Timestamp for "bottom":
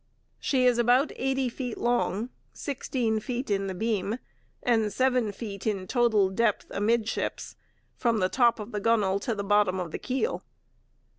9.43-9.79